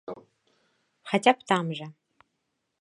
Хаця 1.11 1.31
б 1.41 1.47
там 1.51 1.65
жа. 1.81 1.87